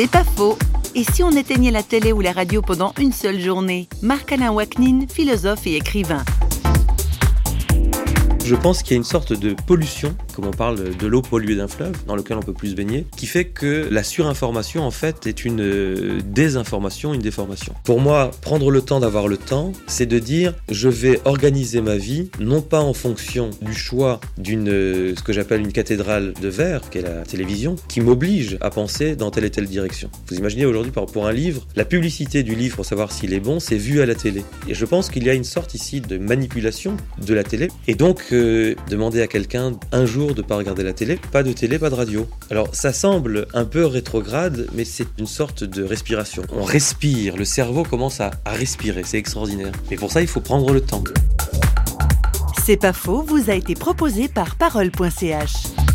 C'est 0.00 0.08
pas 0.08 0.22
faux. 0.22 0.56
Et 0.94 1.02
si 1.02 1.24
on 1.24 1.32
éteignait 1.32 1.72
la 1.72 1.82
télé 1.82 2.12
ou 2.12 2.20
la 2.20 2.30
radio 2.30 2.62
pendant 2.62 2.92
une 3.00 3.10
seule 3.10 3.40
journée? 3.40 3.88
Marc-Alain 4.00 4.52
Waknin, 4.52 5.08
philosophe 5.08 5.66
et 5.66 5.74
écrivain. 5.74 6.22
Je 8.48 8.54
pense 8.54 8.82
qu'il 8.82 8.92
y 8.92 8.94
a 8.94 8.96
une 8.96 9.04
sorte 9.04 9.34
de 9.34 9.54
pollution, 9.66 10.16
comme 10.34 10.46
on 10.46 10.52
parle 10.52 10.96
de 10.96 11.06
l'eau 11.06 11.20
polluée 11.20 11.54
d'un 11.54 11.68
fleuve, 11.68 11.92
dans 12.06 12.16
lequel 12.16 12.38
on 12.38 12.42
peut 12.42 12.54
plus 12.54 12.70
se 12.70 12.74
baigner, 12.74 13.04
qui 13.14 13.26
fait 13.26 13.44
que 13.44 13.86
la 13.90 14.02
surinformation, 14.02 14.84
en 14.84 14.90
fait, 14.90 15.26
est 15.26 15.44
une 15.44 15.60
euh, 15.60 16.20
désinformation, 16.24 17.12
une 17.12 17.20
déformation. 17.20 17.74
Pour 17.84 18.00
moi, 18.00 18.30
prendre 18.40 18.70
le 18.70 18.80
temps 18.80 19.00
d'avoir 19.00 19.28
le 19.28 19.36
temps, 19.36 19.74
c'est 19.86 20.06
de 20.06 20.18
dire, 20.18 20.54
je 20.70 20.88
vais 20.88 21.20
organiser 21.26 21.82
ma 21.82 21.98
vie, 21.98 22.30
non 22.40 22.62
pas 22.62 22.80
en 22.80 22.94
fonction 22.94 23.50
du 23.60 23.74
choix 23.74 24.18
d'une, 24.38 24.70
euh, 24.70 25.14
ce 25.14 25.22
que 25.22 25.34
j'appelle 25.34 25.60
une 25.60 25.72
cathédrale 25.72 26.32
de 26.40 26.48
verre, 26.48 26.88
qui 26.88 26.96
est 26.96 27.02
la 27.02 27.24
télévision, 27.24 27.76
qui 27.86 28.00
m'oblige 28.00 28.56
à 28.62 28.70
penser 28.70 29.14
dans 29.14 29.30
telle 29.30 29.44
et 29.44 29.50
telle 29.50 29.68
direction. 29.68 30.08
Vous 30.30 30.38
imaginez 30.38 30.64
aujourd'hui, 30.64 30.90
pour 30.90 31.26
un 31.26 31.32
livre, 31.32 31.66
la 31.76 31.84
publicité 31.84 32.42
du 32.42 32.54
livre 32.54 32.76
pour 32.76 32.86
savoir 32.86 33.12
s'il 33.12 33.34
est 33.34 33.40
bon, 33.40 33.60
c'est 33.60 33.76
vu 33.76 34.00
à 34.00 34.06
la 34.06 34.14
télé. 34.14 34.42
Et 34.68 34.72
je 34.72 34.86
pense 34.86 35.10
qu'il 35.10 35.24
y 35.24 35.28
a 35.28 35.34
une 35.34 35.44
sorte 35.44 35.74
ici 35.74 36.00
de 36.00 36.16
manipulation 36.16 36.96
de 37.22 37.34
la 37.34 37.44
télé. 37.44 37.68
Et 37.86 37.94
donc, 37.94 38.32
demander 38.88 39.22
à 39.22 39.26
quelqu'un 39.26 39.72
un 39.92 40.06
jour 40.06 40.34
de 40.34 40.42
pas 40.42 40.56
regarder 40.56 40.82
la 40.82 40.92
télé, 40.92 41.18
pas 41.32 41.42
de 41.42 41.52
télé, 41.52 41.78
pas 41.78 41.90
de 41.90 41.94
radio. 41.94 42.26
Alors 42.50 42.74
ça 42.74 42.92
semble 42.92 43.46
un 43.54 43.64
peu 43.64 43.86
rétrograde, 43.86 44.66
mais 44.74 44.84
c'est 44.84 45.08
une 45.18 45.26
sorte 45.26 45.64
de 45.64 45.82
respiration. 45.82 46.42
On 46.52 46.62
respire, 46.62 47.36
le 47.36 47.44
cerveau 47.44 47.82
commence 47.82 48.20
à, 48.20 48.30
à 48.44 48.52
respirer, 48.52 49.02
c'est 49.04 49.18
extraordinaire. 49.18 49.72
Mais 49.90 49.96
pour 49.96 50.12
ça, 50.12 50.20
il 50.20 50.28
faut 50.28 50.40
prendre 50.40 50.72
le 50.72 50.80
temps. 50.80 51.04
C'est 52.64 52.76
pas 52.76 52.92
faux, 52.92 53.22
vous 53.22 53.50
a 53.50 53.54
été 53.54 53.74
proposé 53.74 54.28
par 54.28 54.56
parole.ch. 54.56 55.87